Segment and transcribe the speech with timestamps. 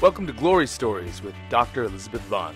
[0.00, 1.82] Welcome to Glory Stories with Dr.
[1.82, 2.54] Elizabeth Vaughn.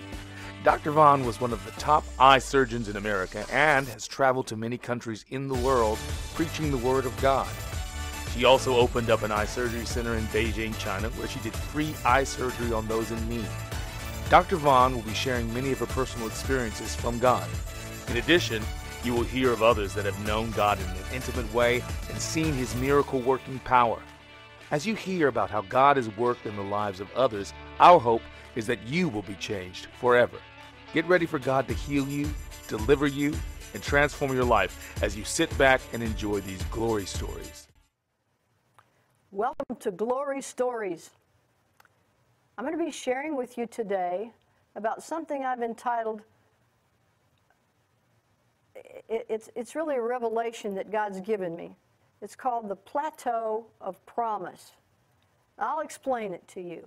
[0.62, 0.92] Dr.
[0.92, 4.78] Vaughn was one of the top eye surgeons in America and has traveled to many
[4.78, 5.98] countries in the world
[6.36, 7.48] preaching the Word of God.
[8.32, 11.92] She also opened up an eye surgery center in Beijing, China, where she did free
[12.04, 13.48] eye surgery on those in need.
[14.30, 14.54] Dr.
[14.54, 17.48] Vaughn will be sharing many of her personal experiences from God.
[18.06, 18.62] In addition,
[19.02, 22.54] you will hear of others that have known God in an intimate way and seen
[22.54, 23.98] His miracle working power.
[24.72, 28.22] As you hear about how God has worked in the lives of others, our hope
[28.56, 30.38] is that you will be changed forever.
[30.94, 32.30] Get ready for God to heal you,
[32.68, 33.34] deliver you,
[33.74, 37.68] and transform your life as you sit back and enjoy these glory stories.
[39.30, 41.10] Welcome to Glory Stories.
[42.56, 44.32] I'm going to be sharing with you today
[44.74, 46.22] about something I've entitled
[49.08, 51.76] it's, it's really a revelation that God's given me.
[52.22, 54.74] It's called the Plateau of Promise.
[55.58, 56.86] I'll explain it to you.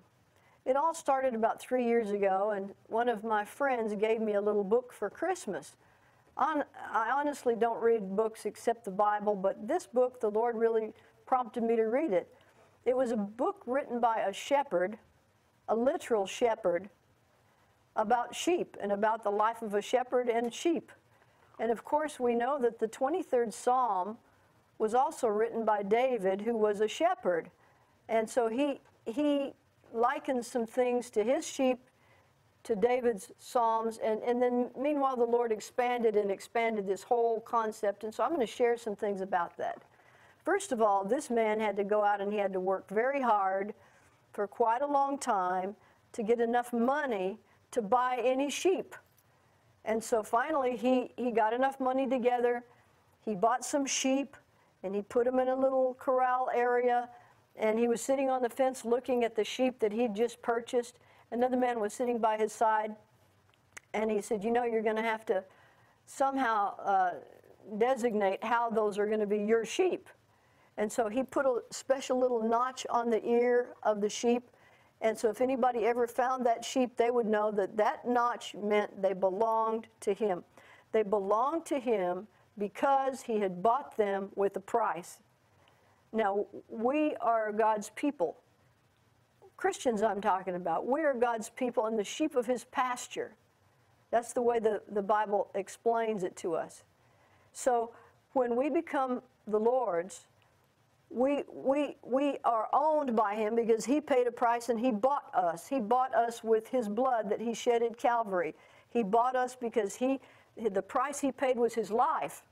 [0.65, 4.41] It all started about three years ago, and one of my friends gave me a
[4.41, 5.75] little book for Christmas.
[6.37, 10.93] On, I honestly don't read books except the Bible, but this book, the Lord really
[11.25, 12.33] prompted me to read it.
[12.85, 14.97] It was a book written by a shepherd,
[15.67, 16.89] a literal shepherd,
[17.97, 20.93] about sheep and about the life of a shepherd and sheep.
[21.59, 24.17] And of course, we know that the 23rd Psalm
[24.77, 27.49] was also written by David, who was a shepherd.
[28.09, 29.53] And so he, he
[29.93, 31.79] likened some things to his sheep,
[32.63, 38.03] to David's Psalms, and, and then meanwhile, the Lord expanded and expanded this whole concept.
[38.03, 39.83] And so I'm going to share some things about that.
[40.43, 43.21] First of all, this man had to go out and he had to work very
[43.21, 43.73] hard
[44.33, 45.75] for quite a long time
[46.13, 47.39] to get enough money
[47.71, 48.95] to buy any sheep.
[49.85, 52.63] And so finally, he, he got enough money together.
[53.23, 54.35] He bought some sheep
[54.85, 57.09] and he put them in a little corral area.
[57.57, 60.99] And he was sitting on the fence looking at the sheep that he'd just purchased.
[61.31, 62.95] Another man was sitting by his side.
[63.93, 65.43] And he said, You know, you're going to have to
[66.05, 67.13] somehow uh,
[67.77, 70.07] designate how those are going to be your sheep.
[70.77, 74.49] And so he put a special little notch on the ear of the sheep.
[75.01, 79.01] And so if anybody ever found that sheep, they would know that that notch meant
[79.01, 80.43] they belonged to him.
[80.91, 85.19] They belonged to him because he had bought them with a price.
[86.13, 88.37] Now, we are God's people.
[89.57, 90.85] Christians, I'm talking about.
[90.87, 93.35] We are God's people and the sheep of his pasture.
[94.11, 96.83] That's the way the, the Bible explains it to us.
[97.51, 97.91] So,
[98.33, 100.27] when we become the Lord's,
[101.09, 105.33] we, we, we are owned by him because he paid a price and he bought
[105.33, 105.67] us.
[105.67, 108.55] He bought us with his blood that he shed at Calvary.
[108.89, 110.19] He bought us because he
[110.57, 112.43] the price he paid was his life.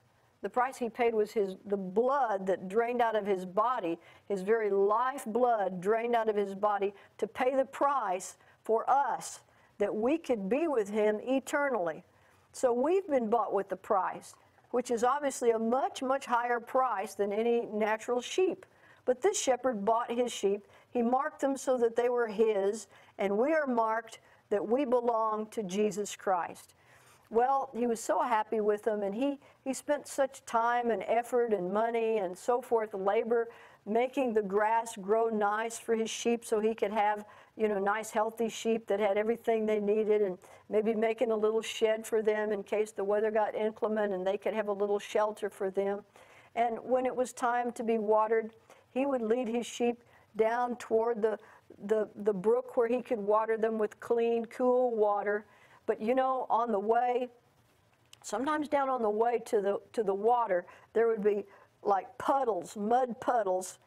[0.42, 3.98] The price he paid was his the blood that drained out of his body,
[4.28, 9.40] his very life blood drained out of his body to pay the price for us
[9.78, 12.04] that we could be with him eternally.
[12.52, 14.36] So we've been bought with the price,
[14.72, 18.66] which is obviously a much, much higher price than any natural sheep.
[19.06, 20.68] But this shepherd bought his sheep.
[20.92, 22.88] He marked them so that they were his,
[23.18, 26.76] and we are marked that we belong to Jesus Christ.
[27.34, 31.52] Well, he was so happy with them, and he, he spent such time and effort
[31.52, 33.48] and money and so forth, labor,
[33.88, 37.26] making the grass grow nice for his sheep so he could have,
[37.58, 40.38] you know, nice, healthy sheep that had everything they needed, and
[40.70, 44.38] maybe making a little shed for them in case the weather got inclement and they
[44.38, 46.02] could have a little shelter for them.
[46.54, 48.52] And when it was time to be watered,
[48.92, 50.04] he would lead his sheep
[50.36, 51.40] down toward the,
[51.88, 55.46] the, the brook where he could water them with clean, cool water
[55.86, 57.30] but you know, on the way,
[58.22, 61.46] sometimes down on the way to the to the water, there would be
[61.84, 63.80] like puddles, mud puddles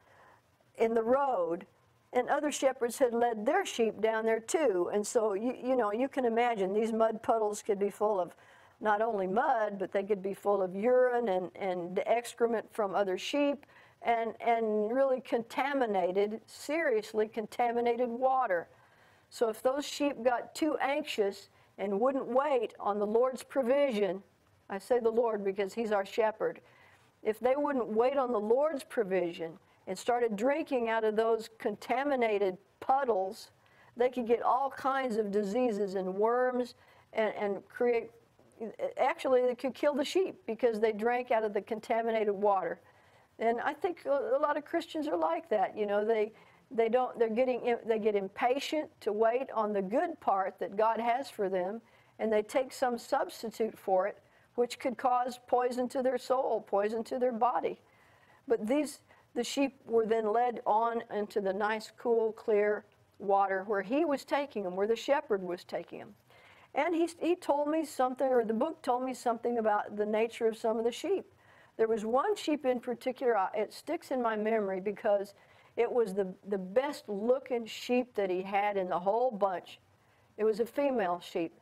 [0.76, 1.66] in the road.
[2.12, 4.90] And other shepherds had led their sheep down there too.
[4.92, 8.34] And so you you know, you can imagine these mud puddles could be full of
[8.80, 13.16] not only mud, but they could be full of urine and, and excrement from other
[13.16, 13.64] sheep
[14.02, 18.68] and, and really contaminated, seriously contaminated water.
[19.30, 21.48] So if those sheep got too anxious,
[21.78, 24.22] and wouldn't wait on the Lord's provision,
[24.68, 26.60] I say the Lord because He's our shepherd,
[27.22, 29.52] if they wouldn't wait on the Lord's provision
[29.86, 33.50] and started drinking out of those contaminated puddles,
[33.96, 36.74] they could get all kinds of diseases and worms
[37.12, 38.10] and, and create,
[38.98, 42.78] actually, they could kill the sheep because they drank out of the contaminated water.
[43.38, 45.76] And I think a lot of Christians are like that.
[45.76, 46.32] You know, they,
[46.70, 51.00] they don't they're getting they get impatient to wait on the good part that God
[51.00, 51.80] has for them
[52.18, 54.18] and they take some substitute for it
[54.56, 57.80] which could cause poison to their soul poison to their body
[58.48, 59.00] but these
[59.36, 62.84] the sheep were then led on into the nice cool clear
[63.18, 66.14] water where he was taking them, where the shepherd was taking them.
[66.74, 70.46] And he, he told me something, or the book told me something about the nature
[70.46, 71.26] of some of the sheep.
[71.76, 75.34] There was one sheep in particular, it sticks in my memory because
[75.76, 79.78] it was the, the best looking sheep that he had in the whole bunch.
[80.38, 81.52] It was a female sheep.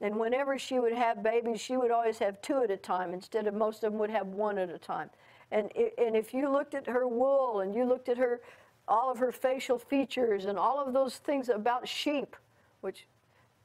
[0.00, 3.46] And whenever she would have babies, she would always have two at a time instead
[3.46, 5.10] of most of them would have one at a time.
[5.52, 8.40] And, and if you looked at her wool and you looked at her,
[8.88, 12.34] all of her facial features and all of those things about sheep,
[12.80, 13.06] which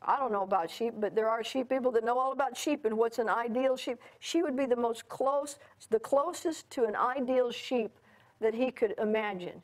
[0.02, 2.86] I don't know about sheep, but there are sheep people that know all about sheep
[2.86, 3.98] and what's an ideal sheep.
[4.20, 5.58] She would be the most close,
[5.90, 7.92] the closest to an ideal sheep
[8.40, 9.62] that he could imagine.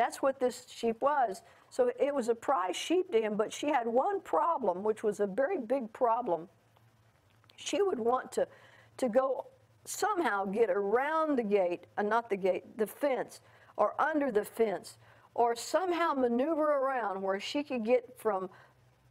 [0.00, 1.42] That's what this sheep was.
[1.68, 5.20] So it was a prize sheep to him, but she had one problem, which was
[5.20, 6.48] a very big problem.
[7.56, 8.48] She would want to,
[8.96, 9.44] to go
[9.84, 13.42] somehow get around the gate, uh, not the gate, the fence,
[13.76, 14.96] or under the fence,
[15.34, 18.48] or somehow maneuver around where she could get from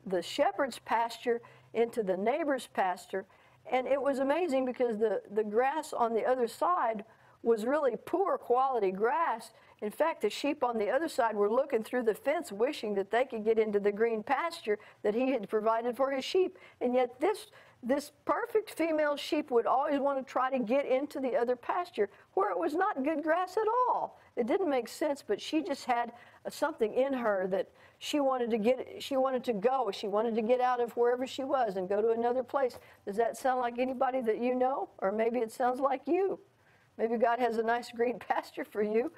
[0.07, 1.39] the shepherd's pasture
[1.75, 3.27] into the neighbor's pasture.
[3.71, 7.06] And it was amazing because the, the grass on the other side
[7.44, 9.51] was really poor quality grass.
[9.81, 13.12] In fact, the sheep on the other side were looking through the fence, wishing that
[13.12, 16.58] they could get into the green pasture that he had provided for his sheep.
[16.81, 17.48] And yet, this,
[17.81, 22.10] this perfect female sheep would always want to try to get into the other pasture
[22.34, 24.20] where it was not good grass at all.
[24.36, 26.12] It didn't make sense, but she just had
[26.50, 29.92] something in her that she wanted to get she wanted to go.
[29.94, 32.80] She wanted to get out of wherever she was and go to another place.
[33.06, 34.90] Does that sound like anybody that you know?
[35.00, 36.40] Or maybe it sounds like you.
[36.98, 39.12] Maybe god has a nice green pasture for you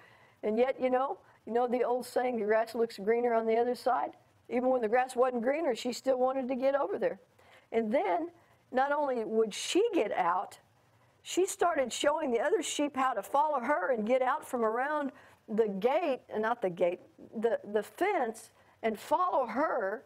[0.43, 3.55] and yet you know you know the old saying the grass looks greener on the
[3.55, 4.11] other side
[4.49, 7.19] even when the grass wasn't greener she still wanted to get over there
[7.71, 8.29] and then
[8.71, 10.59] not only would she get out
[11.23, 15.11] she started showing the other sheep how to follow her and get out from around
[15.47, 16.99] the gate, and not the gate,
[17.39, 18.51] the, the fence
[18.83, 20.03] and follow her.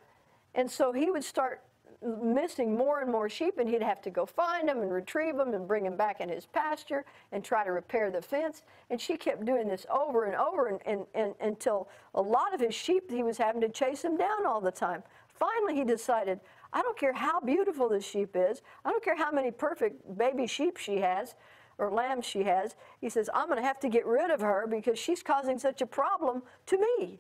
[0.54, 1.62] And so he would start
[2.02, 5.54] missing more and more sheep, and he'd have to go find them and retrieve them
[5.54, 8.64] and bring them back in his pasture and try to repair the fence.
[8.90, 12.60] And she kept doing this over and over and, and, and, until a lot of
[12.60, 15.04] his sheep, he was having to chase them down all the time.
[15.28, 16.40] Finally, he decided,
[16.72, 20.48] I don't care how beautiful this sheep is, I don't care how many perfect baby
[20.48, 21.36] sheep she has
[21.78, 22.76] or lambs she has.
[23.02, 25.82] He says, I'm going to have to get rid of her because she's causing such
[25.82, 27.20] a problem to me.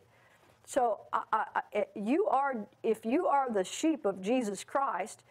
[0.66, 1.02] So
[1.96, 5.24] you are, if you are the sheep of Jesus Christ,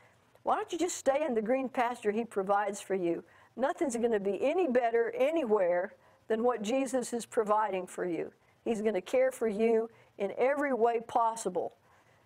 [0.44, 3.24] why don't you just stay in the green pasture He provides for you?
[3.56, 5.94] Nothing's going to be any better anywhere
[6.28, 8.32] than what Jesus is providing for you.
[8.64, 11.74] He's going to care for you in every way possible.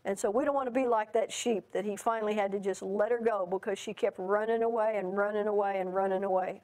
[0.04, 2.60] And so we don't want to be like that sheep that he finally had to
[2.60, 6.62] just let her go because she kept running away and running away and running away.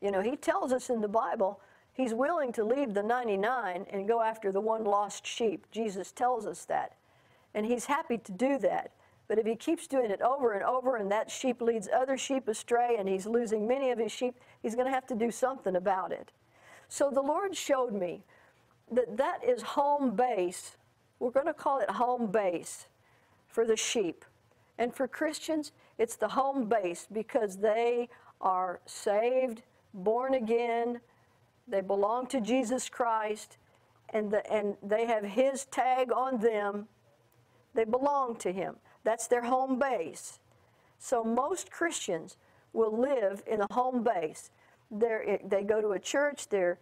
[0.00, 1.60] You know, he tells us in the Bible
[1.98, 5.66] He's willing to leave the 99 and go after the one lost sheep.
[5.72, 6.94] Jesus tells us that.
[7.54, 8.92] And he's happy to do that.
[9.26, 12.46] But if he keeps doing it over and over and that sheep leads other sheep
[12.46, 15.74] astray and he's losing many of his sheep, he's going to have to do something
[15.74, 16.30] about it.
[16.86, 18.22] So the Lord showed me
[18.92, 20.76] that that is home base.
[21.18, 22.86] We're going to call it home base
[23.48, 24.24] for the sheep.
[24.78, 28.08] And for Christians, it's the home base because they
[28.40, 29.62] are saved,
[29.92, 31.00] born again,
[31.68, 33.58] they belong to Jesus Christ,
[34.10, 36.88] and, the, and they have His tag on them.
[37.74, 38.76] They belong to Him.
[39.04, 40.38] That's their home base.
[40.98, 42.36] So most Christians
[42.72, 44.50] will live in a home base.
[44.90, 46.78] They're, they go to a church, they're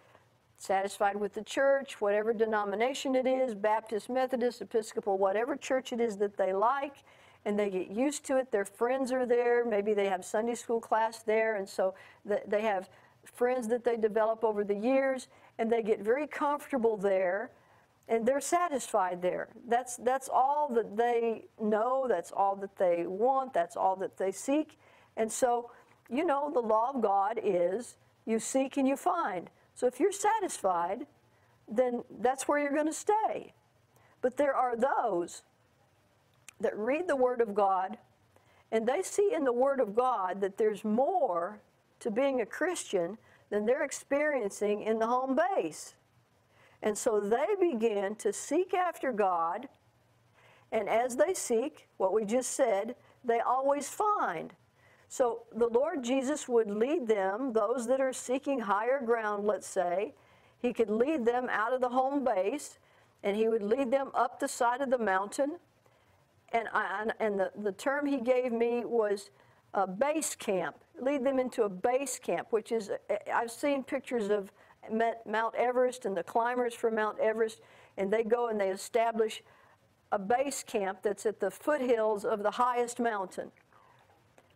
[0.59, 6.17] satisfied with the church, whatever denomination it is Baptist, Methodist, Episcopal, whatever church it is
[6.19, 7.03] that they like,
[7.45, 8.51] and they get used to it.
[8.51, 9.65] Their friends are there.
[9.65, 12.89] Maybe they have Sunday school class there, and so they have
[13.27, 15.29] friends that they develop over the years,
[15.59, 17.51] and they get very comfortable there
[18.09, 19.49] and they're satisfied there.
[19.69, 24.31] That's, that's all that they know, that's all that they want, that's all that they
[24.31, 24.79] seek.
[25.17, 25.71] And so,
[26.09, 29.51] you know, the law of God is you seek and you find.
[29.75, 31.07] So if you're satisfied,
[31.69, 33.53] then that's where you're going to stay.
[34.23, 35.43] But there are those
[36.61, 37.99] that read the Word of God
[38.71, 41.61] and they see in the Word of God that there's more
[42.01, 43.19] to being a Christian
[43.51, 45.95] than they're experiencing in the home base.
[46.83, 49.69] And so they begin to seek after God,
[50.73, 54.53] and as they seek, what we just said, they always find.
[55.09, 60.15] So the Lord Jesus would lead them, those that are seeking higher ground, let's say,
[60.59, 62.79] He could lead them out of the home base,
[63.23, 65.59] and He would lead them up the side of the mountain.
[66.53, 69.31] And, I, and the, the term He gave me was
[69.75, 73.85] a base camp lead them into a base camp, which is, eh, eh, I've seen
[73.85, 74.53] pictures of
[74.91, 77.61] Mount Everest and the climbers from Mount Everest.
[77.99, 79.43] and they go and they establish
[80.13, 83.51] a base camp that's at the foothills of the highest mountain.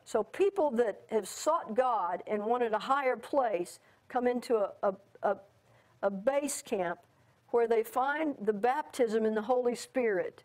[0.04, 4.94] So people that have sought God and wanted a higher place come into a, a,
[5.22, 5.36] a,
[6.02, 6.98] a base camp
[7.48, 10.44] where they find the baptism in the Holy Spirit.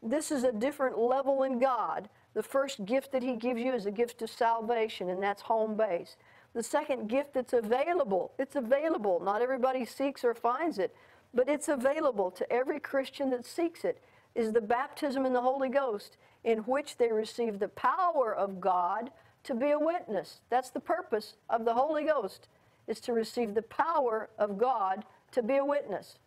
[0.00, 2.08] This is a different level in God.
[2.38, 5.76] The first gift that He gives you is a gift of salvation, and that's home
[5.76, 6.14] base.
[6.54, 9.18] The second gift that's available, it's available.
[9.18, 10.94] Not everybody seeks or finds it,
[11.34, 14.00] but it's available to every Christian that seeks it,
[14.36, 19.10] is the baptism in the Holy Ghost, in which they receive the power of God
[19.42, 20.42] to be a witness.
[20.48, 22.46] That's the purpose of the Holy Ghost,
[22.86, 26.20] is to receive the power of God to be a witness.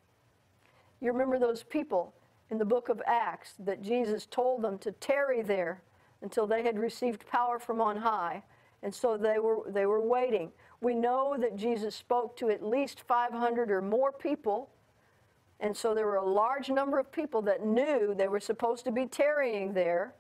[1.00, 2.14] You remember those people
[2.50, 5.82] in the book of Acts that Jesus told them to tarry there
[6.22, 8.44] until they had received power from on high.
[8.84, 10.52] And so they were, they were waiting.
[10.82, 14.70] We know that Jesus spoke to at least 500 or more people.
[15.60, 18.92] And so there were a large number of people that knew they were supposed to
[18.92, 20.16] be tarrying there,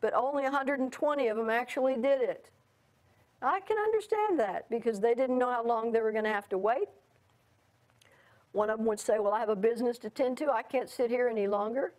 [0.00, 2.50] but only 120 of them actually did it.
[3.42, 6.48] I can understand that because they didn't know how long they were going to have
[6.50, 6.88] to wait.
[8.52, 10.50] One of them would say, Well, I have a business to tend to.
[10.50, 11.94] I can't sit here any longer.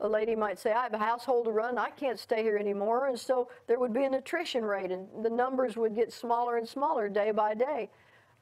[0.00, 1.78] A lady might say, I have a household to run.
[1.78, 3.06] I can't stay here anymore.
[3.06, 6.68] And so there would be an attrition rate, and the numbers would get smaller and
[6.68, 7.88] smaller day by day.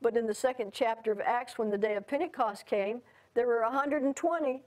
[0.00, 3.02] But in the second chapter of Acts, when the day of Pentecost came,
[3.34, 4.62] there were 120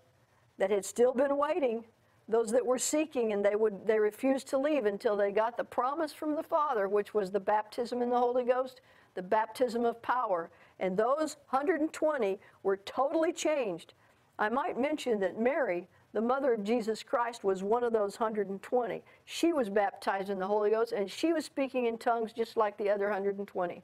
[0.60, 1.84] that had still been waiting,
[2.30, 5.64] those that were seeking, and they would they refused to leave until they got the
[5.64, 8.82] promise from the Father, which was the baptism in the Holy Ghost,
[9.16, 10.50] the baptism of power.
[10.80, 13.94] And those 120 were totally changed.
[14.40, 19.02] I might mention that Mary, the mother of Jesus Christ, was one of those 120.
[19.26, 22.78] She was baptized in the Holy Ghost and she was speaking in tongues just like
[22.78, 23.82] the other 120.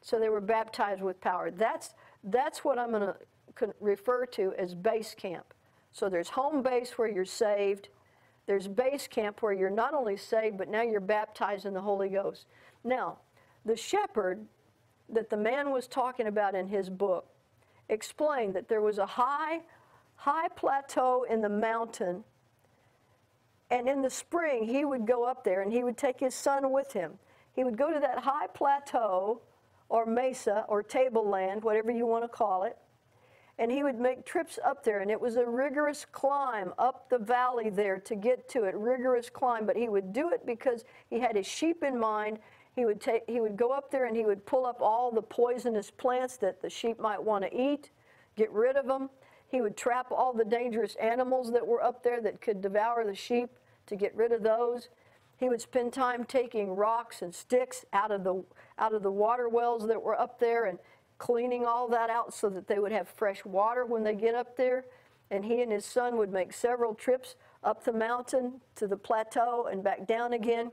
[0.00, 1.50] So they were baptized with power.
[1.50, 1.94] That's,
[2.24, 5.54] that's what I'm going to refer to as base camp.
[5.92, 7.88] So there's home base where you're saved.
[8.46, 12.08] There's base camp where you're not only saved, but now you're baptized in the Holy
[12.08, 12.46] Ghost.
[12.82, 13.18] Now,
[13.64, 14.44] the shepherd
[15.08, 17.26] that the man was talking about in his book
[17.88, 19.60] explained that there was a high,
[20.22, 22.22] high plateau in the mountain.
[23.70, 26.70] And in the spring, he would go up there and he would take his son
[26.70, 27.12] with him.
[27.54, 29.40] He would go to that high plateau
[29.88, 32.76] or mesa or tableland, whatever you want to call it.
[33.58, 37.18] And he would make trips up there, and it was a rigorous climb up the
[37.18, 39.66] valley there to get to it, rigorous climb.
[39.66, 42.38] But he would do it because he had his sheep in mind
[42.74, 45.20] he would, take, he would go up there and he would pull up all the
[45.20, 47.90] poisonous plants that the sheep might want to eat,
[48.34, 49.10] get rid of them.
[49.52, 53.14] He would trap all the dangerous animals that were up there that could devour the
[53.14, 53.50] sheep
[53.84, 54.88] to get rid of those.
[55.36, 58.42] He would spend time taking rocks and sticks out of the,
[58.78, 60.78] out of the water wells that were up there and
[61.18, 64.56] cleaning all that out so that they would have fresh water when they get up
[64.56, 64.86] there.
[65.30, 69.68] And he and his son would make several trips up the mountain to the plateau
[69.70, 70.72] and back down again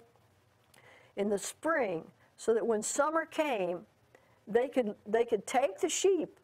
[1.17, 2.05] in the spring
[2.37, 3.81] so that when summer came,
[4.47, 6.39] they could, they could take the sheep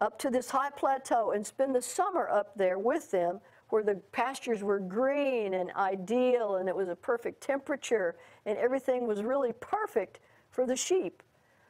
[0.00, 3.96] up to this high plateau and spend the summer up there with them where the
[4.12, 8.16] pastures were green and ideal and it was a perfect temperature
[8.46, 11.22] and everything was really perfect for the sheep.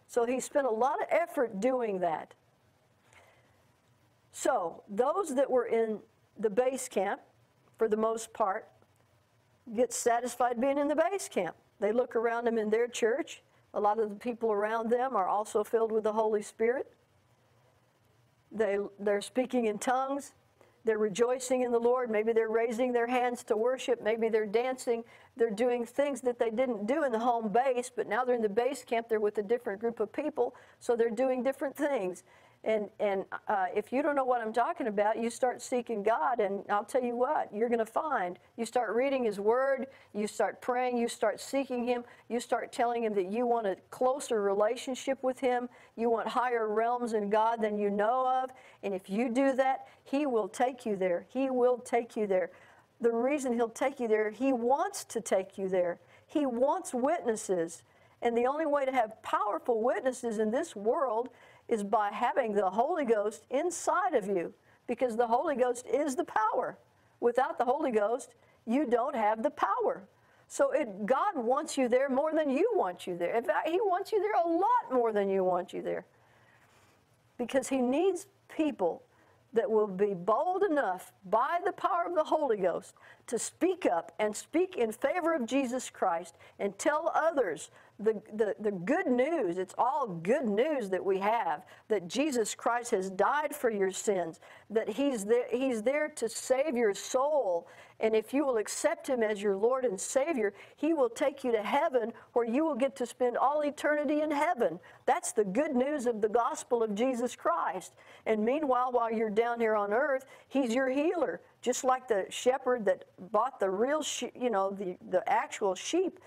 [0.06, 2.34] So he spent a lot of effort doing that.
[4.32, 5.99] So those that were in
[6.38, 7.20] the base camp,
[7.76, 8.66] for the most part,
[9.75, 11.54] get satisfied being in the base camp.
[11.80, 13.42] They look around them in their church.
[13.75, 16.92] A lot of the people around them are also filled with the Holy Spirit.
[18.52, 20.35] They, they're speaking in tongues.
[20.85, 22.11] They're rejoicing in the Lord.
[22.11, 24.02] Maybe they're raising their hands to worship.
[24.02, 25.04] Maybe they're dancing.
[25.37, 28.42] They're doing things that they didn't do in the home base, but now they're in
[28.42, 29.09] the base camp.
[29.09, 32.25] They're with a different group of people, so they're doing different things.
[32.62, 36.40] And, and uh, if you don't know what I'm talking about, you start seeking God,
[36.40, 38.38] and I'll tell you what, you're going to find.
[38.59, 43.02] You start reading His Word, you start praying, you start seeking Him, you start telling
[43.02, 47.62] Him that you want a closer relationship with Him, you want higher realms in God
[47.62, 48.50] than you know of.
[48.83, 51.25] And if you do that, He will take you there.
[51.31, 52.50] He will take you there.
[53.00, 55.99] The reason He'll take you there, He wants to take you there.
[56.26, 57.85] He wants witnesses.
[58.21, 61.31] And the only way to have powerful witnesses in this world
[61.71, 64.53] is by having the Holy Ghost inside of you
[64.87, 66.77] because the Holy Ghost is the power.
[67.21, 68.35] Without the Holy Ghost,
[68.67, 70.03] you don't have the power.
[70.49, 73.37] So it, God wants you there more than you want you there.
[73.37, 76.05] In fact, He wants you there a lot more than you want you there.
[77.39, 79.03] Because He needs people
[79.53, 82.95] that will be bold enough by the power of the Holy Ghost
[83.29, 88.54] to speak up and speak in favor of Jesus Christ and tell others the, the,
[88.59, 93.54] the good news, it's all good news that we have that Jesus Christ has died
[93.54, 94.40] for your sins,
[94.71, 97.69] that he's there, he's there to save your soul.
[98.00, 101.52] And if you will accept Him as your Lord and Savior, He will take you
[101.52, 104.80] to heaven where you will get to spend all eternity in heaven.
[105.04, 107.92] That's the good news of the gospel of Jesus Christ.
[108.25, 111.40] And meanwhile, while you're down here on earth, He's your healer.
[111.61, 116.19] Just like the shepherd that bought the real, she- you know, the, the actual sheep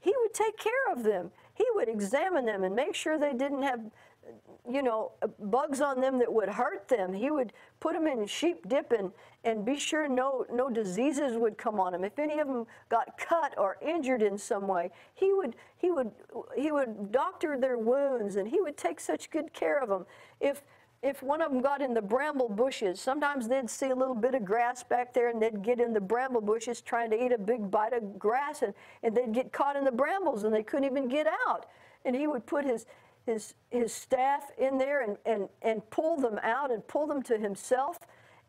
[0.00, 1.30] he would take care of them.
[1.54, 3.80] He would examine them and make sure they didn't have,
[4.68, 7.12] you know, bugs on them that would hurt them.
[7.12, 9.12] He would put them in sheep dip and,
[9.44, 12.02] and be sure no, no diseases would come on them.
[12.04, 16.10] If any of them got cut or injured in some way, he would, he would,
[16.56, 20.06] he would doctor their wounds and he would take such good care of them.
[20.40, 20.62] If
[21.02, 24.34] if one of them got in the bramble bushes, sometimes they'd see a little bit
[24.34, 27.38] of grass back there and they'd get in the bramble bushes trying to eat a
[27.38, 30.84] big bite of grass and, and they'd get caught in the brambles and they couldn't
[30.84, 31.66] even get out.
[32.04, 32.84] And he would put his,
[33.24, 37.38] his, his staff in there and, and, and pull them out and pull them to
[37.38, 37.98] himself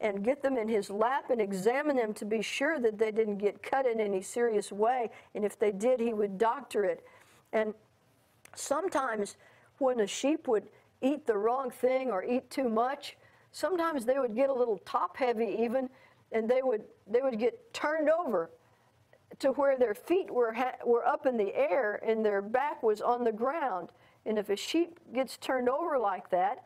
[0.01, 3.37] and get them in his lap and examine them to be sure that they didn't
[3.37, 5.09] get cut in any serious way.
[5.35, 7.05] And if they did, he would doctor it.
[7.53, 7.73] And
[8.55, 9.37] sometimes
[9.77, 10.67] when a sheep would
[11.01, 13.17] eat the wrong thing or eat too much.
[13.51, 15.89] Sometimes they would get a little top heavy even,
[16.31, 18.51] and they would they would get turned over
[19.39, 20.55] to where their feet were
[20.85, 23.89] were up in the air and their back was on the ground.
[24.25, 26.63] And if a sheep gets turned over like that,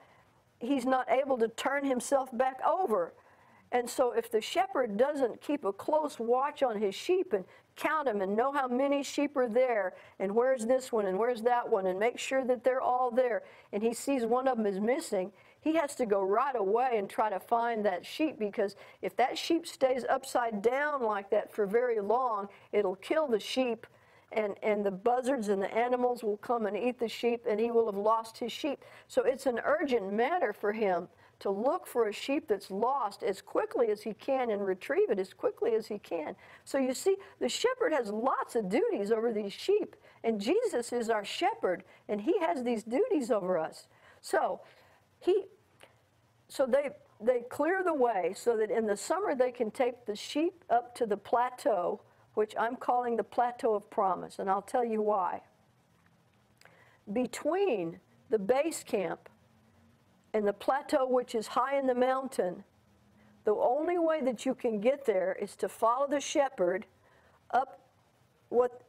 [0.59, 3.13] he's not able to turn himself back over.
[3.71, 8.05] And so, if the shepherd doesn't keep a close watch on his sheep and count
[8.05, 11.69] them and know how many sheep are there and where's this one and where's that
[11.69, 14.79] one and make sure that they're all there, and he sees one of them is
[14.79, 19.15] missing, he has to go right away and try to find that sheep because if
[19.17, 23.87] that sheep stays upside down like that for very long, it'll kill the sheep.
[24.31, 27.71] And, and the buzzards and the animals will come and eat the sheep, and he
[27.71, 28.83] will have lost his sheep.
[29.07, 31.07] So it's an urgent matter for him
[31.39, 35.19] to look for a sheep that's lost as quickly as he can and retrieve it
[35.19, 36.35] as quickly as he can.
[36.63, 41.09] So you see, the shepherd has lots of duties over these sheep, and Jesus is
[41.09, 43.87] our shepherd, and he has these duties over us.
[44.21, 44.61] So
[45.19, 45.45] he
[46.47, 46.89] so they
[47.21, 50.95] they clear the way so that in the summer they can take the sheep up
[50.95, 52.01] to the plateau,
[52.33, 55.41] which I'm calling the plateau of promise, and I'll tell you why.
[57.11, 59.29] Between the base camp
[60.35, 62.65] and the plateau, which is high in the mountain,
[63.45, 66.85] the only way that you can get there is to follow the shepherd
[67.51, 67.79] up
[68.49, 68.81] what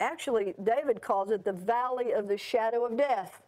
[0.00, 3.40] actually David calls it the valley of the shadow of death.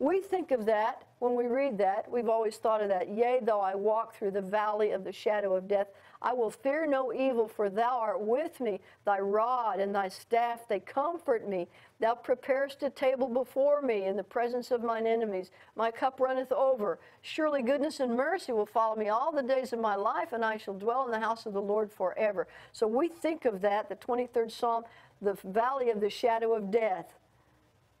[0.00, 2.10] We think of that when we read that.
[2.10, 3.08] We've always thought of that.
[3.08, 5.86] Yea, though I walk through the valley of the shadow of death,
[6.22, 8.80] I will fear no evil, for thou art with me.
[9.04, 11.68] Thy rod and thy staff, they comfort me.
[12.00, 15.50] Thou preparest a table before me in the presence of mine enemies.
[15.76, 16.98] My cup runneth over.
[17.22, 20.56] Surely goodness and mercy will follow me all the days of my life, and I
[20.56, 22.46] shall dwell in the house of the Lord forever.
[22.72, 24.84] So we think of that, the 23rd Psalm,
[25.20, 27.14] the valley of the shadow of death.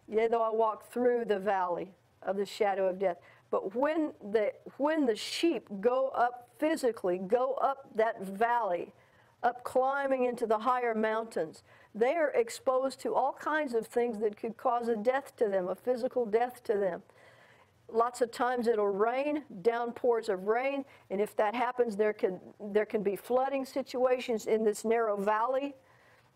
[0.08, 1.90] Yea, though I walk through the valley
[2.22, 3.18] of the shadow of death.
[3.50, 8.92] But when the, when the sheep go up physically, go up that valley,
[9.42, 11.62] up climbing into the higher mountains,
[11.94, 15.68] they are exposed to all kinds of things that could cause a death to them,
[15.68, 17.02] a physical death to them.
[17.88, 22.84] Lots of times it'll rain, downpours of rain, and if that happens, there can, there
[22.84, 25.74] can be flooding situations in this narrow valley.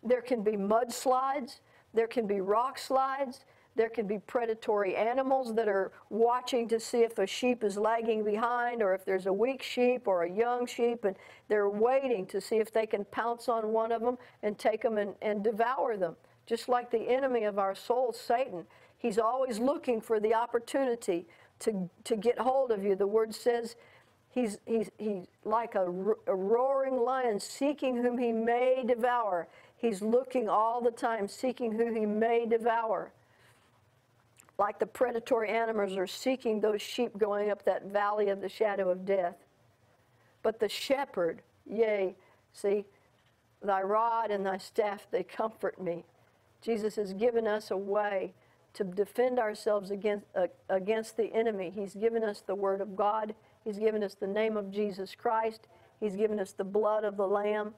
[0.02, 1.60] There can be mudslides.
[1.92, 3.44] There can be rock slides.
[3.76, 8.24] There can be predatory animals that are watching to see if a sheep is lagging
[8.24, 11.16] behind or if there's a weak sheep or a young sheep, and
[11.48, 14.98] they're waiting to see if they can pounce on one of them and take them
[14.98, 16.16] and, and devour them.
[16.46, 18.66] Just like the enemy of our soul, Satan,
[18.98, 21.26] he's always looking for the opportunity
[21.60, 22.96] to, to get hold of you.
[22.96, 23.76] The word says
[24.30, 25.86] he's, he's, he's like a,
[26.26, 29.46] a roaring lion seeking whom he may devour.
[29.76, 33.12] He's looking all the time, seeking who he may devour
[34.60, 38.90] like the predatory animals are seeking those sheep going up that valley of the shadow
[38.90, 39.36] of death.
[40.42, 42.14] But the shepherd, yea,
[42.52, 42.84] see,
[43.62, 46.04] thy rod and thy staff, they comfort me.
[46.60, 48.34] Jesus has given us a way
[48.74, 51.72] to defend ourselves against, uh, against the enemy.
[51.74, 53.34] He's given us the word of God.
[53.64, 55.68] He's given us the name of Jesus Christ.
[56.00, 57.72] He's given us the blood of the Lamb.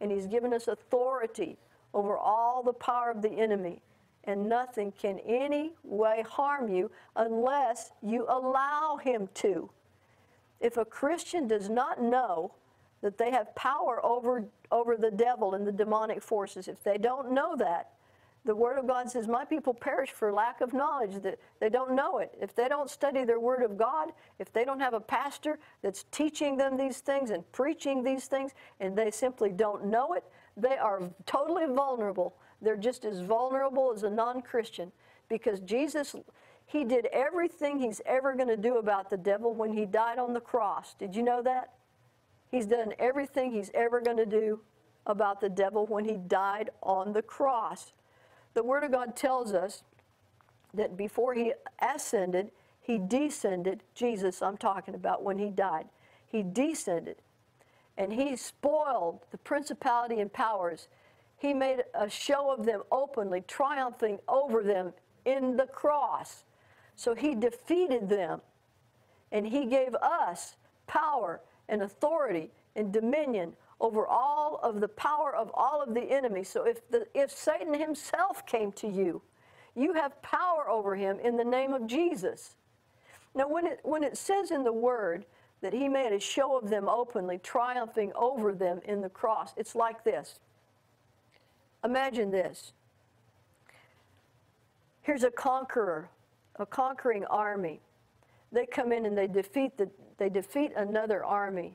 [0.00, 1.58] And He's given us authority
[1.92, 3.82] over all the power of the enemy
[4.24, 9.70] and nothing can any way harm you unless you allow him to.
[10.60, 12.54] If a Christian does not know
[13.02, 17.32] that they have power over, over the devil and the demonic forces, if they don't
[17.32, 17.90] know that,
[18.44, 21.94] The Word of God says, My people perish for lack of knowledge, that they don't
[21.94, 22.32] know it.
[22.40, 26.04] If they don't study their Word of God, if they don't have a pastor that's
[26.10, 30.24] teaching them these things and preaching these things, and they simply don't know it,
[30.56, 32.34] they are totally vulnerable.
[32.62, 34.92] They're just as vulnerable as a non Christian
[35.28, 36.14] because Jesus,
[36.66, 40.32] He did everything He's ever going to do about the devil when He died on
[40.32, 40.94] the cross.
[40.94, 41.72] Did you know that?
[42.50, 44.60] He's done everything He's ever going to do
[45.06, 47.92] about the devil when He died on the cross.
[48.54, 49.82] The Word of God tells us
[50.74, 53.82] that before he ascended, he descended.
[53.94, 55.86] Jesus, I'm talking about when he died.
[56.26, 57.16] He descended
[57.96, 60.88] and he spoiled the principality and powers.
[61.42, 64.92] He made a show of them openly, triumphing over them
[65.24, 66.44] in the cross.
[66.94, 68.40] So he defeated them
[69.32, 70.54] and he gave us
[70.86, 76.44] power and authority and dominion over all of the power of all of the enemy.
[76.44, 79.20] So if, the, if Satan himself came to you,
[79.74, 82.54] you have power over him in the name of Jesus.
[83.34, 85.24] Now, when it, when it says in the word
[85.60, 89.74] that he made a show of them openly, triumphing over them in the cross, it's
[89.74, 90.38] like this.
[91.84, 92.72] Imagine this.
[95.02, 96.08] Here's a conqueror,
[96.56, 97.80] a conquering army.
[98.52, 101.74] They come in and they defeat, the, they defeat another army.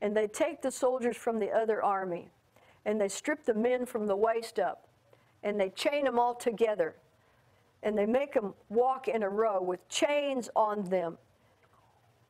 [0.00, 2.28] And they take the soldiers from the other army.
[2.84, 4.86] And they strip the men from the waist up.
[5.42, 6.94] And they chain them all together.
[7.82, 11.18] And they make them walk in a row with chains on them.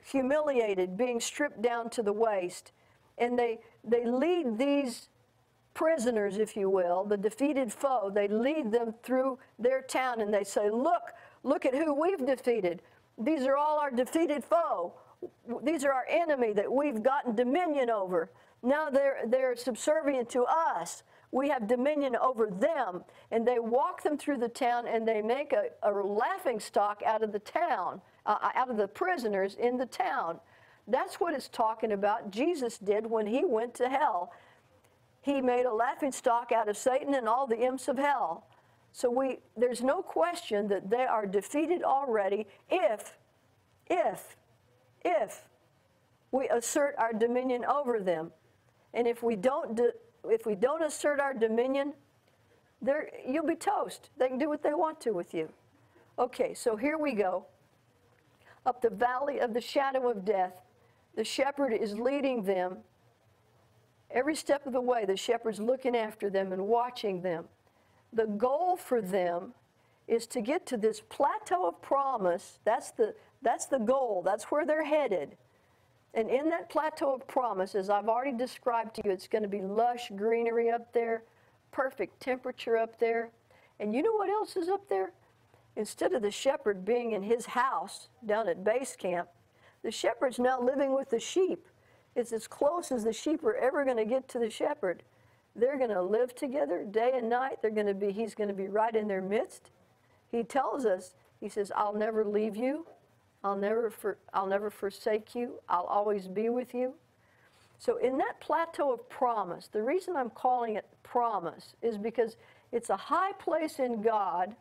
[0.07, 2.73] Humiliated being stripped down to the waist.
[3.19, 5.09] And they they lead these
[5.75, 10.45] prisoners if you will the defeated foe they lead them through their town and they
[10.45, 12.81] say look look at who we've defeated
[13.19, 14.93] these are all our defeated foe
[15.63, 18.31] these are our enemy that we've gotten dominion over.
[18.63, 21.03] Now they're, they're subservient to us.
[21.33, 23.05] We have dominion over them.
[23.31, 27.23] And they walk them through the town and they make a, a laughing stock out
[27.23, 30.39] of the town, uh, out of the prisoners in the town.
[30.87, 32.31] That's what it's talking about.
[32.31, 34.33] Jesus did when he went to hell.
[35.25, 38.47] He made a laughing stock out of Satan and all the imps of hell.
[38.93, 43.17] So we, there's no question that they are defeated already if,
[43.89, 44.37] if
[45.05, 45.43] if
[46.33, 48.33] we assert our dominion over them.
[48.95, 49.93] And if we don't, do,
[50.25, 51.93] if we don't assert our dominion,
[53.29, 54.11] you'll be toast.
[54.17, 55.49] They can do what they want to with you.
[56.19, 57.47] Okay, so here we go.
[58.67, 60.63] Up the valley of the shadow of death,
[61.17, 62.79] the shepherd is leading them.
[64.11, 67.47] Every step of the way, the shepherd's looking after them and watching them.
[68.13, 69.55] The goal for them
[70.07, 72.59] is to get to this plateau of promise.
[72.65, 74.23] That's the, that's the goal.
[74.25, 75.37] That's where they're headed.
[76.13, 79.49] And in that plateau of promise, as I've already described to you, it's going to
[79.49, 81.25] be lush greenery up there,
[81.73, 83.31] perfect temperature up there.
[83.81, 85.13] And you know what else is up there?
[85.77, 89.29] Instead of the shepherd being in his house down at base camp,
[89.83, 91.67] the shepherd's now living with the sheep.
[92.17, 95.03] It's as close as the sheep are ever going to get to the shepherd.
[95.57, 97.59] They're going to live together day and night.
[97.63, 99.71] They're going to be, he's going to be right in their midst.
[100.31, 102.87] He tells us, he says, I'll never leave you.
[103.43, 105.61] I'll never, for, I'll never forsake you.
[105.69, 106.95] I'll always be with you.
[107.79, 112.37] So, in that plateau of promise, the reason I'm calling it promise is because
[112.73, 114.57] it's a high place in God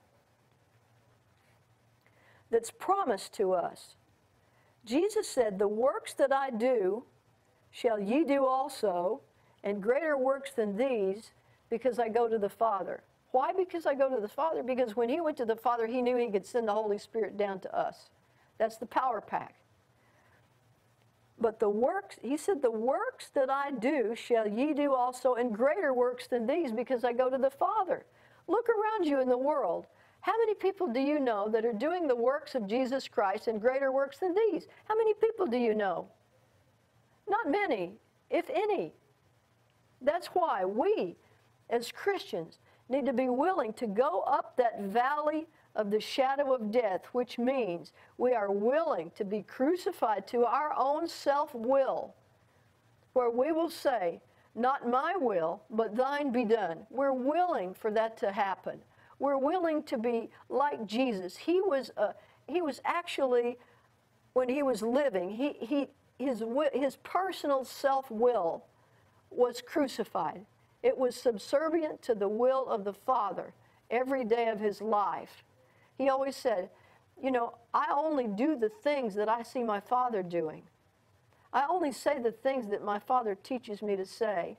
[2.52, 3.96] that's promised to us.
[4.84, 7.06] Jesus said, The works that I do
[7.74, 9.20] shall ye do also,
[9.64, 11.32] and greater works than these,
[11.70, 13.02] because I go to the Father.
[13.32, 13.52] Why?
[13.52, 14.62] Because I go to the Father?
[14.62, 17.36] Because when he went to the Father, he knew he could send the Holy Spirit
[17.36, 18.10] down to us.
[18.60, 19.56] That's the power pack.
[21.40, 25.52] But the works, he said, the works that I do shall ye do also, and
[25.52, 28.06] greater works than these, because I go to the Father.
[28.48, 29.88] Look around you in the world.
[30.22, 33.60] How many people do you know that are doing the works of Jesus Christ and
[33.60, 34.68] greater works than these?
[34.88, 36.08] How many people do you know?
[37.28, 37.94] Not many,
[38.30, 38.94] if any.
[40.02, 41.16] That's why we,
[41.70, 42.60] as Christians,
[42.90, 47.40] need to be willing to go up that valley of the shadow of death, which
[47.40, 52.14] means we are willing to be crucified to our own self will,
[53.14, 54.22] where we will say,
[54.56, 56.86] Not my will, but thine be done.
[56.90, 58.80] We're willing for that to happen.
[59.20, 61.38] We're willing to be like Jesus.
[61.38, 62.14] He was, uh,
[62.48, 63.58] he was actually,
[64.34, 65.88] when he was living, he, he,
[66.24, 68.66] his, his personal self will
[69.30, 70.46] was crucified.
[70.82, 73.54] It was subservient to the will of the Father
[73.90, 75.44] every day of his life.
[75.98, 76.70] He always said,
[77.22, 80.64] You know, I only do the things that I see my Father doing.
[81.54, 84.58] I only say the things that my Father teaches me to say.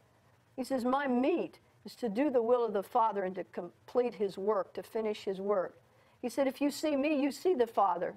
[0.57, 4.15] He says, My meat is to do the will of the Father and to complete
[4.15, 5.79] his work, to finish his work.
[6.23, 8.15] He said, If you see me, you see the Father.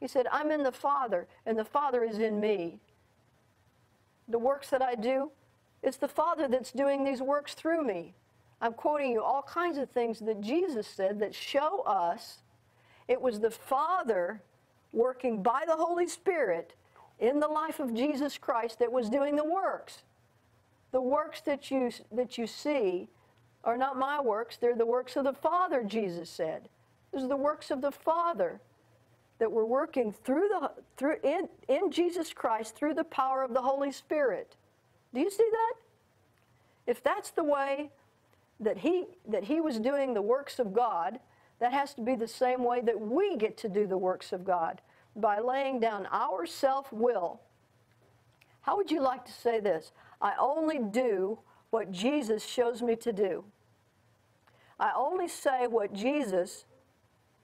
[0.00, 2.80] He said, I'm in the Father, and the Father is in me.
[4.28, 5.30] The works that I do,
[5.82, 8.14] it's the Father that's doing these works through me.
[8.60, 12.38] I'm quoting you all kinds of things that Jesus said that show us
[13.08, 14.42] it was the Father
[14.92, 16.74] working by the Holy Spirit
[17.18, 20.02] in the life of Jesus Christ that was doing the works.
[20.92, 23.08] The works that you, that you see
[23.64, 26.68] are not my works, they're the works of the Father, Jesus said.
[27.12, 28.60] Those are the works of the Father
[29.38, 33.62] that we're working through the through in, in Jesus Christ through the power of the
[33.62, 34.56] Holy Spirit.
[35.12, 35.74] Do you see that?
[36.86, 37.90] If that's the way
[38.60, 41.18] that he that he was doing the works of God,
[41.58, 44.44] that has to be the same way that we get to do the works of
[44.44, 44.80] God
[45.14, 47.40] by laying down our self-will.
[48.60, 49.92] How would you like to say this?
[50.20, 51.38] I only do
[51.70, 53.44] what Jesus shows me to do.
[54.78, 56.64] I only say what Jesus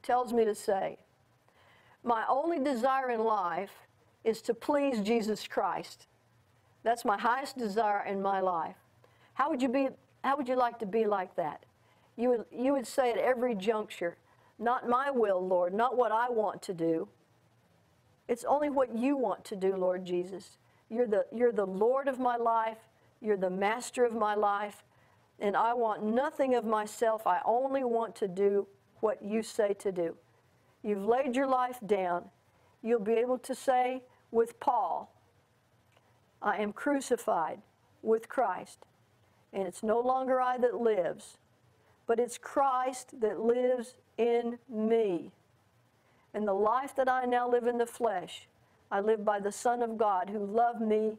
[0.02, 0.98] tells me to say.
[2.04, 3.72] My only desire in life
[4.24, 6.06] is to please Jesus Christ.
[6.82, 8.76] That's my highest desire in my life.
[9.34, 9.88] How would you be
[10.24, 11.64] how would you like to be like that?
[12.16, 14.16] You would, you would say at every juncture,
[14.58, 17.08] Not my will, Lord, not what I want to do.
[18.28, 20.58] It's only what you want to do, Lord Jesus.
[20.88, 22.78] You're the, you're the Lord of my life,
[23.20, 24.84] you're the master of my life,
[25.40, 27.26] and I want nothing of myself.
[27.26, 28.66] I only want to do
[29.00, 30.16] what you say to do.
[30.82, 32.24] You've laid your life down.
[32.82, 35.14] You'll be able to say with Paul,
[36.40, 37.60] I am crucified
[38.02, 38.84] with Christ.
[39.52, 41.36] And it's no longer I that lives,
[42.06, 45.30] but it's Christ that lives in me.
[46.34, 48.48] And the life that I now live in the flesh,
[48.90, 51.12] I live by the Son of God who loved me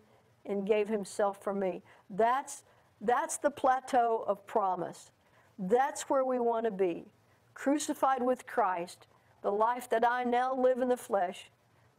[0.46, 1.82] and gave himself for me.
[2.10, 2.64] That's,
[3.00, 5.12] that's the plateau of promise.
[5.58, 7.06] That's where we want to be.
[7.54, 9.06] Crucified with Christ,
[9.44, 11.52] the life that I now live in the flesh,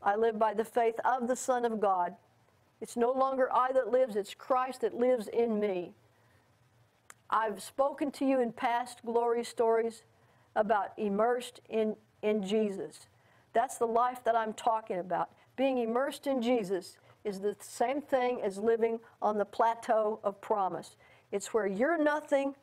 [0.03, 2.17] I live by the faith of the Son of God.
[2.81, 5.93] It's no longer I that lives, it's Christ that lives in me.
[7.31, 10.03] I've spoken to you in past glory stories
[10.57, 13.07] about immersed in, in Jesus.
[13.53, 15.31] That's the life that I'm talking about.
[15.57, 20.97] Being immersed in Jesus is the same thing as living on the plateau of promise.
[21.33, 22.55] It's where you're nothing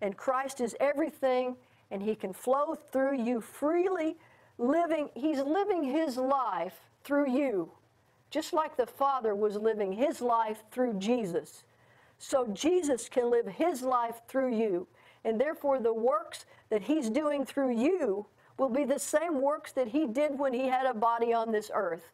[0.00, 1.56] and Christ is everything
[1.90, 4.16] and he can flow through you freely
[4.60, 7.72] living he's living his life through you
[8.30, 11.64] just like the father was living his life through Jesus
[12.20, 14.86] so Jesus can live his life through you.
[15.24, 18.26] And therefore, the works that he's doing through you
[18.58, 21.70] will be the same works that he did when he had a body on this
[21.74, 22.12] earth.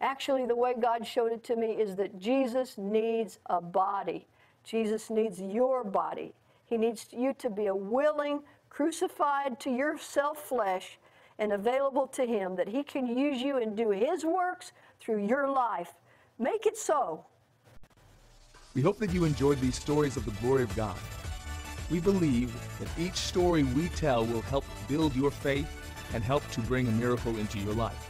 [0.00, 4.26] Actually, the way God showed it to me is that Jesus needs a body.
[4.64, 6.32] Jesus needs your body.
[6.64, 10.98] He needs you to be a willing, crucified to your self flesh,
[11.40, 15.50] and available to Him, that He can use you and do His works through your
[15.50, 15.94] life.
[16.38, 17.24] Make it so.
[18.74, 20.96] We hope that you enjoyed these stories of the glory of God.
[21.90, 25.68] We believe that each story we tell will help build your faith
[26.14, 28.06] and help to bring a miracle into your life.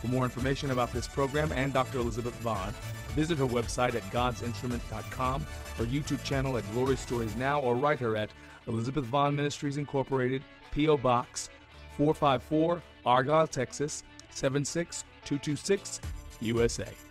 [0.00, 1.98] For more information about this program and Dr.
[1.98, 2.72] Elizabeth Vaughn,
[3.10, 5.46] visit her website at godsinstrument.com,
[5.78, 8.30] her YouTube channel at Glory Stories Now, or write her at
[8.66, 10.96] Elizabeth Vaughn Ministries Incorporated, P.O.
[10.98, 11.50] Box
[11.96, 16.00] 454, Argyle, Texas 76226,
[16.40, 17.05] USA.